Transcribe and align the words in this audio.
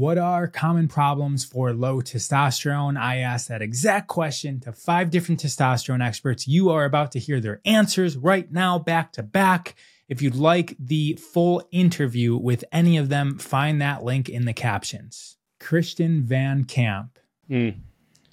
What 0.00 0.16
are 0.16 0.48
common 0.48 0.88
problems 0.88 1.44
for 1.44 1.74
low 1.74 2.00
testosterone? 2.00 2.98
I 2.98 3.18
asked 3.18 3.48
that 3.48 3.60
exact 3.60 4.08
question 4.08 4.58
to 4.60 4.72
five 4.72 5.10
different 5.10 5.42
testosterone 5.42 6.02
experts. 6.02 6.48
You 6.48 6.70
are 6.70 6.86
about 6.86 7.12
to 7.12 7.18
hear 7.18 7.38
their 7.38 7.60
answers 7.66 8.16
right 8.16 8.50
now, 8.50 8.78
back 8.78 9.12
to 9.12 9.22
back. 9.22 9.74
If 10.08 10.22
you'd 10.22 10.36
like 10.36 10.74
the 10.78 11.16
full 11.16 11.62
interview 11.70 12.34
with 12.34 12.64
any 12.72 12.96
of 12.96 13.10
them, 13.10 13.36
find 13.36 13.78
that 13.82 14.02
link 14.02 14.30
in 14.30 14.46
the 14.46 14.54
captions. 14.54 15.36
Christian 15.58 16.22
Van 16.22 16.64
Camp. 16.64 17.18
Mm. 17.50 17.80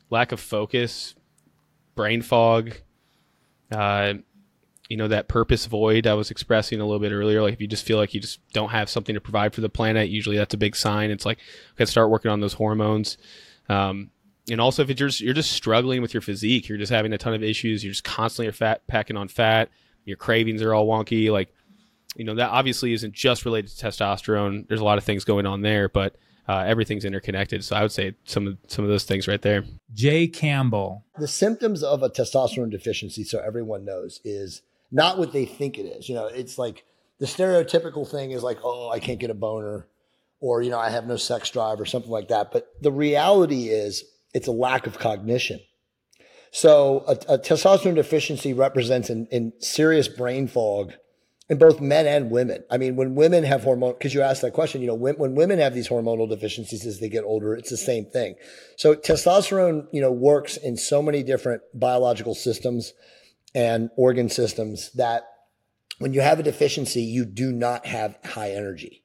Lack 0.10 0.32
of 0.32 0.40
focus, 0.40 1.16
brain 1.96 2.22
fog, 2.22 2.76
uh, 3.74 4.14
you 4.90 4.98
know 4.98 5.08
that 5.08 5.28
purpose 5.28 5.66
void 5.66 6.08
I 6.08 6.14
was 6.14 6.32
expressing 6.32 6.80
a 6.80 6.86
little 6.86 7.00
bit 7.00 7.12
earlier. 7.12 7.42
Like 7.42 7.54
if 7.54 7.62
you 7.62 7.68
just 7.68 7.86
feel 7.86 7.98
like 7.98 8.14
you 8.14 8.22
just 8.22 8.40
don't 8.54 8.70
have 8.70 8.90
something 8.90 9.16
to 9.16 9.22
provide 9.22 9.54
for 9.54 9.62
the 9.62 9.70
planet, 9.70 10.10
usually 10.10 10.38
that's 10.38 10.54
a 10.54 10.58
big 10.58 10.76
sign. 10.76 11.12
It's 11.12 11.26
like 11.26 11.40
okay, 11.74 11.86
start 11.86 12.10
working 12.10 12.32
on 12.32 12.40
those 12.40 12.54
hormones. 12.54 13.18
Um, 13.70 14.12
and 14.50 14.62
also 14.62 14.82
if 14.82 14.88
you're 14.88 15.10
just, 15.10 15.20
you're 15.20 15.34
just 15.34 15.52
struggling 15.52 16.02
with 16.02 16.14
your 16.14 16.22
physique, 16.22 16.70
you're 16.70 16.78
just 16.78 16.92
having 16.92 17.12
a 17.12 17.18
ton 17.18 17.34
of 17.34 17.44
issues. 17.44 17.84
You're 17.84 17.92
just 17.92 18.06
constantly 18.06 18.52
fat 18.54 18.88
packing 18.88 19.18
on 19.18 19.28
fat. 19.28 19.70
Your 20.06 20.16
cravings 20.16 20.62
are 20.62 20.74
all 20.74 20.88
wonky. 20.88 21.30
Like 21.32 21.54
you 22.16 22.24
know 22.24 22.36
that 22.36 22.50
obviously 22.50 22.94
isn't 22.94 23.14
just 23.14 23.46
related 23.46 23.70
to 23.72 23.86
testosterone. 23.86 24.68
There's 24.68 24.82
a 24.82 24.86
lot 24.86 24.98
of 24.98 25.04
things 25.04 25.24
going 25.24 25.46
on 25.46 25.62
there, 25.62 25.90
but 25.90 26.16
uh, 26.48 26.64
everything's 26.66 27.06
interconnected. 27.06 27.64
So 27.64 27.76
I 27.76 27.82
would 27.82 27.92
say 27.92 28.16
some 28.24 28.48
of 28.48 28.58
some 28.68 28.86
of 28.86 28.90
those 28.90 29.04
things 29.04 29.28
right 29.28 29.42
there. 29.42 29.66
Jay 29.94 30.28
Campbell. 30.28 31.04
The 31.20 31.28
symptoms 31.28 31.84
of 31.84 32.04
a 32.04 32.10
testosterone 32.10 32.72
deficiency, 32.72 33.24
so 33.24 33.40
everyone 33.40 33.86
knows, 33.86 34.22
is 34.24 34.62
not 34.92 35.18
what 35.18 35.34
they 35.34 35.46
think 35.46 35.78
it 35.78 35.84
is. 35.84 36.08
You 36.08 36.16
know, 36.16 36.28
it's 36.28 36.58
like 36.58 36.84
the 37.20 37.26
stereotypical 37.26 38.10
thing 38.10 38.32
is 38.32 38.44
like, 38.44 38.60
oh, 38.64 38.90
I 38.90 39.00
can't 39.00 39.20
get 39.20 39.30
a 39.30 39.36
boner, 39.36 39.88
or 40.40 40.62
you 40.62 40.70
know, 40.70 40.80
I 40.80 40.90
have 40.90 41.08
no 41.08 41.18
sex 41.18 41.50
drive, 41.50 41.80
or 41.80 41.86
something 41.86 42.12
like 42.12 42.30
that. 42.30 42.52
But 42.52 42.68
the 42.82 42.92
reality 42.92 43.70
is, 43.70 44.04
it's 44.34 44.48
a 44.48 44.52
lack 44.52 44.88
of 44.88 45.00
cognition. 45.00 45.60
So 46.52 47.04
a, 47.08 47.34
a 47.34 47.40
testosterone 47.40 47.96
deficiency 47.96 48.54
represents 48.54 49.10
in, 49.10 49.28
in 49.28 49.54
serious 49.60 50.08
brain 50.08 50.48
fog 50.48 50.94
in 51.50 51.58
both 51.58 51.80
men 51.80 52.06
and 52.06 52.30
women. 52.30 52.64
I 52.70 52.78
mean, 52.78 52.96
when 52.96 53.16
women 53.16 53.44
have 53.44 53.64
hormone, 53.64 53.94
because 53.94 54.14
you 54.14 54.22
asked 54.22 54.42
that 54.42 54.54
question, 54.54 54.82
you 54.82 54.88
know, 54.88 54.96
when, 54.96 55.16
when 55.16 55.36
women 55.36 55.60
have 55.60 55.74
these 55.74 55.88
hormonal 55.88 56.30
deficiencies 56.30 56.86
as 56.86 57.00
they 57.00 57.10
get 57.10 57.24
older, 57.24 57.56
it's 57.56 57.70
the 57.70 57.78
same 57.78 58.06
thing. 58.06 58.36
So 58.76 58.96
testosterone, 58.96 59.88
you 59.92 60.02
know, 60.02 60.12
works 60.12 60.58
in 60.58 60.78
so 60.78 61.02
many 61.02 61.24
different 61.24 61.62
biological 61.74 62.36
systems 62.36 62.94
and 63.56 63.90
organ 63.96 64.30
systems 64.30 64.92
that 64.94 65.24
when 66.00 66.14
you 66.14 66.22
have 66.22 66.40
a 66.40 66.44
deficiency, 66.44 67.02
you 67.02 67.26
do 67.26 67.52
not 67.52 67.86
have 67.86 68.18
high 68.24 68.52
energy, 68.52 69.04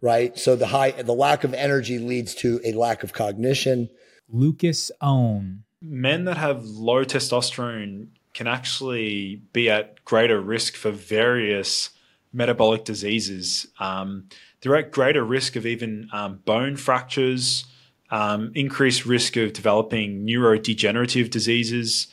right? 0.00 0.38
So 0.38 0.56
the 0.56 0.66
high, 0.66 0.90
the 0.90 1.14
lack 1.14 1.44
of 1.44 1.54
energy 1.54 1.98
leads 1.98 2.34
to 2.36 2.60
a 2.64 2.72
lack 2.72 3.02
of 3.02 3.12
cognition. 3.12 3.88
Lucas 4.28 4.90
Aoun. 5.02 5.60
Men 5.80 6.24
that 6.24 6.36
have 6.36 6.64
low 6.64 7.04
testosterone 7.04 8.08
can 8.34 8.46
actually 8.46 9.36
be 9.52 9.70
at 9.70 10.04
greater 10.04 10.40
risk 10.40 10.74
for 10.74 10.90
various 10.90 11.90
metabolic 12.32 12.84
diseases. 12.84 13.66
Um, 13.80 14.28
they're 14.60 14.76
at 14.76 14.92
greater 14.92 15.24
risk 15.24 15.56
of 15.56 15.64
even 15.64 16.08
um, 16.12 16.40
bone 16.44 16.76
fractures, 16.76 17.64
um, 18.10 18.52
increased 18.54 19.06
risk 19.06 19.36
of 19.36 19.52
developing 19.52 20.26
neurodegenerative 20.26 21.30
diseases. 21.30 22.08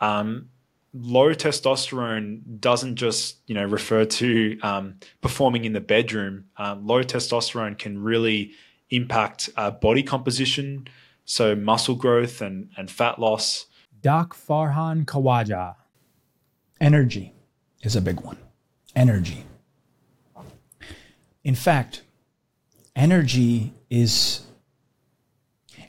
Um, 0.00 0.48
low 1.00 1.34
testosterone 1.34 2.60
doesn't 2.60 2.96
just 2.96 3.38
you 3.46 3.54
know 3.54 3.64
refer 3.64 4.04
to 4.04 4.58
um, 4.62 4.96
performing 5.20 5.64
in 5.64 5.72
the 5.72 5.80
bedroom. 5.80 6.46
Um, 6.56 6.86
low 6.86 7.02
testosterone 7.02 7.78
can 7.78 8.02
really 8.02 8.52
impact 8.90 9.50
uh, 9.56 9.70
body 9.70 10.02
composition, 10.02 10.88
so 11.24 11.54
muscle 11.54 11.94
growth 11.94 12.40
and 12.40 12.70
and 12.76 12.90
fat 12.90 13.18
loss. 13.18 13.66
Doc 14.00 14.36
Farhan 14.36 15.04
Kawaja. 15.04 15.74
Energy 16.80 17.32
is 17.82 17.96
a 17.96 18.00
big 18.00 18.20
one. 18.20 18.38
Energy. 18.94 19.44
In 21.42 21.54
fact, 21.54 22.02
energy 22.94 23.72
is, 23.90 24.42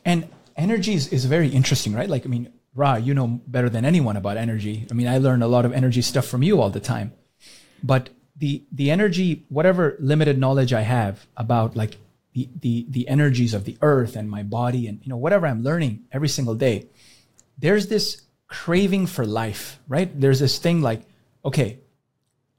and 0.05 0.27
energy 0.55 0.93
is, 0.93 1.07
is 1.09 1.25
very 1.25 1.49
interesting, 1.49 1.93
right? 1.93 2.09
Like, 2.09 2.25
I 2.25 2.29
mean, 2.29 2.51
Ra, 2.75 2.95
you 2.95 3.13
know 3.13 3.41
better 3.47 3.69
than 3.69 3.85
anyone 3.85 4.15
about 4.15 4.37
energy. 4.37 4.87
I 4.89 4.93
mean, 4.93 5.07
I 5.07 5.17
learn 5.17 5.41
a 5.41 5.47
lot 5.47 5.65
of 5.65 5.73
energy 5.73 6.01
stuff 6.01 6.25
from 6.25 6.43
you 6.43 6.61
all 6.61 6.69
the 6.69 6.79
time. 6.79 7.13
But 7.83 8.09
the 8.35 8.63
the 8.71 8.91
energy, 8.91 9.45
whatever 9.49 9.97
limited 9.99 10.37
knowledge 10.37 10.73
I 10.73 10.81
have 10.81 11.27
about 11.35 11.75
like 11.75 11.97
the 12.33 12.49
the 12.59 12.85
the 12.89 13.07
energies 13.07 13.53
of 13.53 13.65
the 13.65 13.77
earth 13.81 14.15
and 14.15 14.29
my 14.29 14.43
body 14.43 14.87
and 14.87 14.99
you 15.03 15.09
know 15.09 15.17
whatever 15.17 15.47
I'm 15.47 15.63
learning 15.63 16.05
every 16.11 16.29
single 16.29 16.55
day, 16.55 16.87
there's 17.57 17.87
this 17.87 18.21
craving 18.47 19.07
for 19.07 19.25
life, 19.25 19.79
right? 19.87 20.09
There's 20.19 20.39
this 20.39 20.57
thing 20.57 20.81
like, 20.81 21.01
okay, 21.43 21.79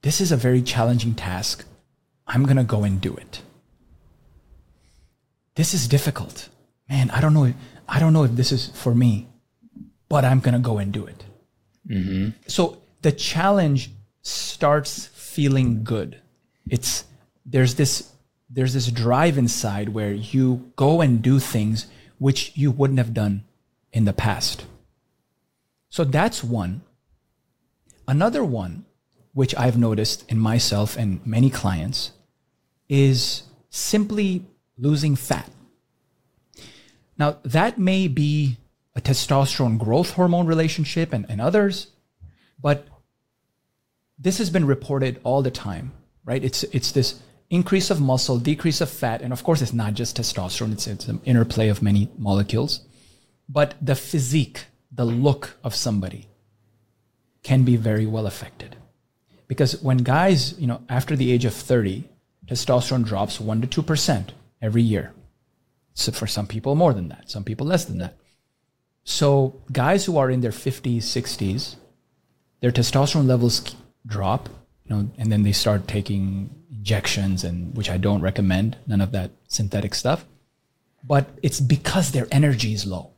this 0.02 0.20
is 0.20 0.32
a 0.32 0.36
very 0.36 0.62
challenging 0.62 1.14
task. 1.14 1.64
I'm 2.26 2.44
gonna 2.44 2.64
go 2.64 2.84
and 2.84 3.00
do 3.00 3.14
it. 3.16 3.42
This 5.54 5.74
is 5.74 5.88
difficult. 5.88 6.48
Man, 6.88 7.10
I 7.10 7.20
don't 7.20 7.34
know. 7.34 7.52
I 7.88 7.98
don't 7.98 8.12
know 8.12 8.24
if 8.24 8.32
this 8.32 8.52
is 8.52 8.68
for 8.74 8.94
me 8.94 9.28
but 10.10 10.24
I'm 10.24 10.40
going 10.40 10.52
to 10.52 10.60
go 10.60 10.76
and 10.76 10.92
do 10.92 11.06
it. 11.06 11.24
Mm-hmm. 11.88 12.30
So 12.46 12.82
the 13.00 13.12
challenge 13.12 13.90
starts 14.20 15.06
feeling 15.06 15.82
good. 15.82 16.20
It's 16.68 17.04
there's 17.46 17.76
this 17.76 18.12
there's 18.50 18.74
this 18.74 18.88
drive 18.88 19.38
inside 19.38 19.90
where 19.90 20.12
you 20.12 20.72
go 20.76 21.00
and 21.00 21.22
do 21.22 21.38
things 21.38 21.86
which 22.18 22.52
you 22.54 22.70
wouldn't 22.70 22.98
have 22.98 23.14
done 23.14 23.44
in 23.92 24.04
the 24.04 24.12
past. 24.12 24.66
So 25.88 26.04
that's 26.04 26.44
one. 26.44 26.82
Another 28.06 28.44
one, 28.44 28.84
which 29.32 29.54
I've 29.54 29.78
noticed 29.78 30.28
in 30.28 30.38
myself 30.38 30.96
and 30.96 31.24
many 31.24 31.48
clients, 31.48 32.10
is 32.88 33.44
simply 33.70 34.44
losing 34.76 35.14
fat. 35.14 35.48
Now, 37.16 37.38
that 37.44 37.78
may 37.78 38.08
be 38.08 38.56
a 38.94 39.00
testosterone 39.00 39.78
growth 39.78 40.12
hormone 40.12 40.46
relationship 40.46 41.12
and, 41.12 41.26
and 41.28 41.40
others. 41.40 41.88
But 42.60 42.86
this 44.18 44.38
has 44.38 44.50
been 44.50 44.66
reported 44.66 45.20
all 45.24 45.42
the 45.42 45.50
time, 45.50 45.92
right? 46.24 46.42
It's 46.44 46.62
it's 46.64 46.92
this 46.92 47.20
increase 47.48 47.90
of 47.90 48.00
muscle, 48.00 48.38
decrease 48.38 48.80
of 48.80 48.90
fat, 48.90 49.22
and 49.22 49.32
of 49.32 49.42
course 49.42 49.60
it's 49.60 49.72
not 49.72 49.94
just 49.94 50.16
testosterone, 50.16 50.72
it's, 50.72 50.86
it's 50.86 51.08
an 51.08 51.20
interplay 51.24 51.68
of 51.68 51.82
many 51.82 52.08
molecules. 52.16 52.80
But 53.48 53.74
the 53.82 53.96
physique, 53.96 54.66
the 54.92 55.04
look 55.04 55.56
of 55.64 55.74
somebody 55.74 56.28
can 57.42 57.64
be 57.64 57.76
very 57.76 58.06
well 58.06 58.26
affected. 58.26 58.76
Because 59.48 59.82
when 59.82 59.98
guys, 59.98 60.58
you 60.60 60.66
know, 60.68 60.82
after 60.88 61.16
the 61.16 61.32
age 61.32 61.44
of 61.44 61.54
30, 61.54 62.08
testosterone 62.46 63.04
drops 63.04 63.40
1 63.40 63.62
to 63.62 63.82
2% 63.82 64.28
every 64.62 64.82
year. 64.82 65.12
So 65.94 66.12
for 66.12 66.28
some 66.28 66.46
people 66.46 66.76
more 66.76 66.94
than 66.94 67.08
that, 67.08 67.30
some 67.30 67.42
people 67.42 67.66
less 67.66 67.84
than 67.84 67.98
that. 67.98 68.16
So 69.10 69.56
guys 69.72 70.04
who 70.04 70.18
are 70.18 70.30
in 70.30 70.40
their 70.40 70.52
50s, 70.52 70.98
60s, 70.98 71.74
their 72.60 72.70
testosterone 72.70 73.26
levels 73.26 73.74
drop, 74.06 74.48
you 74.84 74.94
know, 74.94 75.10
and 75.18 75.32
then 75.32 75.42
they 75.42 75.50
start 75.50 75.88
taking 75.88 76.48
injections 76.70 77.42
and 77.42 77.76
which 77.76 77.90
I 77.90 77.96
don't 77.96 78.20
recommend, 78.20 78.76
none 78.86 79.00
of 79.00 79.10
that 79.10 79.32
synthetic 79.48 79.96
stuff. 79.96 80.24
But 81.02 81.28
it's 81.42 81.58
because 81.58 82.12
their 82.12 82.28
energy 82.30 82.72
is 82.72 82.86
low. 82.86 83.10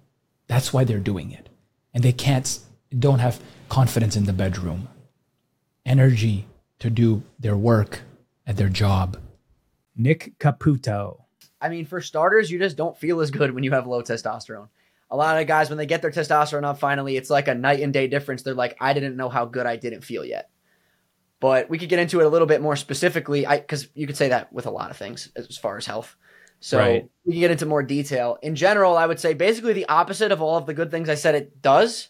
That's 0.46 0.72
why 0.72 0.84
they're 0.84 0.98
doing 0.98 1.30
it. 1.30 1.50
And 1.92 2.02
they 2.02 2.12
can't 2.12 2.58
don't 2.98 3.18
have 3.18 3.42
confidence 3.68 4.16
in 4.16 4.24
the 4.24 4.32
bedroom. 4.32 4.88
Energy 5.84 6.46
to 6.78 6.88
do 6.88 7.22
their 7.38 7.56
work 7.56 8.00
at 8.46 8.56
their 8.56 8.70
job. 8.70 9.18
Nick 9.94 10.38
Caputo. 10.38 11.24
I 11.60 11.68
mean, 11.68 11.84
for 11.84 12.00
starters, 12.00 12.50
you 12.50 12.58
just 12.58 12.78
don't 12.78 12.96
feel 12.96 13.20
as 13.20 13.30
good 13.30 13.54
when 13.54 13.62
you 13.62 13.72
have 13.72 13.86
low 13.86 14.02
testosterone 14.02 14.68
a 15.12 15.16
lot 15.16 15.38
of 15.38 15.46
guys 15.46 15.68
when 15.68 15.76
they 15.76 15.86
get 15.86 16.00
their 16.00 16.10
testosterone 16.10 16.64
up 16.64 16.78
finally 16.78 17.18
it's 17.18 17.28
like 17.28 17.46
a 17.46 17.54
night 17.54 17.80
and 17.80 17.92
day 17.92 18.08
difference. 18.08 18.42
They're 18.42 18.54
like 18.54 18.76
i 18.80 18.92
didn't 18.94 19.16
know 19.16 19.28
how 19.28 19.44
good 19.44 19.66
i 19.66 19.76
didn't 19.76 20.02
feel 20.02 20.24
yet. 20.24 20.50
But 21.38 21.68
we 21.68 21.78
could 21.78 21.88
get 21.88 21.98
into 21.98 22.20
it 22.20 22.26
a 22.26 22.28
little 22.28 22.46
bit 22.46 22.62
more 22.62 22.76
specifically. 22.76 23.46
I 23.46 23.58
because 23.58 23.88
you 23.94 24.06
could 24.06 24.16
say 24.16 24.30
that 24.30 24.52
with 24.52 24.66
a 24.66 24.70
lot 24.70 24.90
of 24.90 24.96
things 24.96 25.30
as 25.36 25.58
far 25.58 25.76
as 25.76 25.86
health. 25.86 26.16
So 26.60 26.78
right. 26.78 27.08
we 27.24 27.32
can 27.32 27.40
get 27.40 27.50
into 27.50 27.66
more 27.66 27.82
detail. 27.82 28.38
In 28.42 28.56
general 28.56 28.96
i 28.96 29.06
would 29.06 29.20
say 29.20 29.34
basically 29.34 29.74
the 29.74 29.88
opposite 29.88 30.32
of 30.32 30.40
all 30.40 30.56
of 30.56 30.66
the 30.66 30.74
good 30.74 30.90
things 30.90 31.08
i 31.08 31.14
said 31.14 31.34
it 31.34 31.60
does 31.60 32.08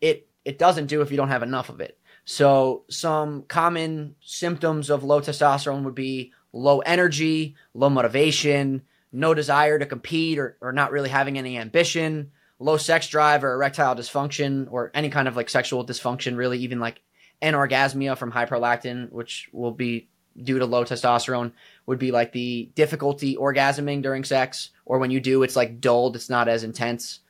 it 0.00 0.28
it 0.44 0.58
doesn't 0.58 0.86
do 0.86 1.00
if 1.00 1.10
you 1.10 1.16
don't 1.16 1.28
have 1.28 1.42
enough 1.42 1.70
of 1.70 1.80
it. 1.80 1.98
So 2.26 2.84
some 2.90 3.42
common 3.48 4.16
symptoms 4.20 4.90
of 4.90 5.02
low 5.02 5.20
testosterone 5.20 5.84
would 5.84 5.94
be 5.94 6.32
low 6.52 6.78
energy 6.80 7.56
low 7.74 7.90
motivation 7.90 8.82
no 9.14 9.32
desire 9.32 9.78
to 9.78 9.86
compete 9.86 10.38
or, 10.38 10.56
or 10.60 10.72
not 10.72 10.90
really 10.90 11.08
having 11.08 11.38
any 11.38 11.56
ambition, 11.56 12.32
low 12.58 12.76
sex 12.76 13.08
drive 13.08 13.44
or 13.44 13.54
erectile 13.54 13.94
dysfunction 13.94 14.66
or 14.70 14.90
any 14.92 15.08
kind 15.08 15.28
of 15.28 15.36
like 15.36 15.48
sexual 15.48 15.86
dysfunction, 15.86 16.36
really, 16.36 16.58
even 16.58 16.80
like 16.80 17.00
anorgasmia 17.40 18.18
from 18.18 18.32
hyperlactin, 18.32 19.10
which 19.12 19.48
we'll 19.52 19.70
be 19.70 20.08
due 20.42 20.58
to 20.58 20.66
low 20.66 20.84
testosterone 20.84 21.52
would 21.86 21.98
be 21.98 22.10
like 22.10 22.32
the 22.32 22.70
difficulty 22.74 23.36
orgasming 23.36 24.02
during 24.02 24.24
sex, 24.24 24.70
or 24.84 24.98
when 24.98 25.12
you 25.12 25.20
do, 25.20 25.42
it's 25.44 25.56
like 25.56 25.80
dulled, 25.80 26.16
it's 26.16 26.30
not 26.30 26.48
as 26.48 26.64
intense. 26.64 27.20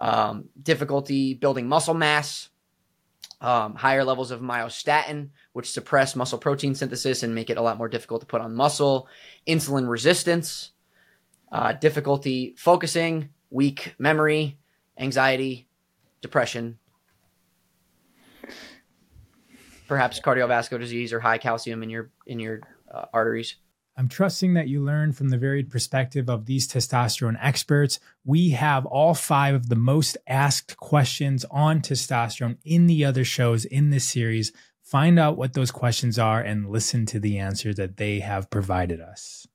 Um, 0.00 0.48
difficulty 0.62 1.34
building 1.34 1.66
muscle 1.66 1.94
mass, 1.94 2.48
um, 3.40 3.74
higher 3.74 4.04
levels 4.04 4.30
of 4.30 4.40
myostatin, 4.40 5.30
which 5.52 5.70
suppress 5.70 6.14
muscle 6.14 6.38
protein 6.38 6.74
synthesis 6.74 7.22
and 7.22 7.34
make 7.34 7.50
it 7.50 7.56
a 7.56 7.62
lot 7.62 7.78
more 7.78 7.88
difficult 7.88 8.20
to 8.20 8.26
put 8.26 8.40
on 8.40 8.54
muscle, 8.54 9.08
insulin 9.48 9.88
resistance, 9.88 10.70
uh, 11.54 11.72
difficulty 11.72 12.54
focusing, 12.58 13.28
weak 13.48 13.94
memory, 13.98 14.58
anxiety, 14.98 15.68
depression, 16.20 16.78
perhaps 19.86 20.18
cardiovascular 20.20 20.80
disease 20.80 21.12
or 21.12 21.20
high 21.20 21.38
calcium 21.38 21.82
in 21.82 21.90
your 21.90 22.10
in 22.26 22.40
your 22.40 22.60
uh, 22.92 23.04
arteries. 23.14 23.54
I'm 23.96 24.08
trusting 24.08 24.54
that 24.54 24.66
you 24.66 24.82
learn 24.82 25.12
from 25.12 25.28
the 25.28 25.38
varied 25.38 25.70
perspective 25.70 26.28
of 26.28 26.46
these 26.46 26.66
testosterone 26.66 27.38
experts. 27.40 28.00
We 28.24 28.50
have 28.50 28.84
all 28.86 29.14
five 29.14 29.54
of 29.54 29.68
the 29.68 29.76
most 29.76 30.18
asked 30.26 30.76
questions 30.76 31.44
on 31.52 31.80
testosterone 31.80 32.56
in 32.64 32.88
the 32.88 33.04
other 33.04 33.24
shows 33.24 33.64
in 33.64 33.90
this 33.90 34.08
series. 34.08 34.50
Find 34.82 35.20
out 35.20 35.36
what 35.36 35.52
those 35.52 35.70
questions 35.70 36.18
are 36.18 36.40
and 36.40 36.68
listen 36.68 37.06
to 37.06 37.20
the 37.20 37.38
answers 37.38 37.76
that 37.76 37.96
they 37.96 38.18
have 38.18 38.50
provided 38.50 39.00
us. 39.00 39.46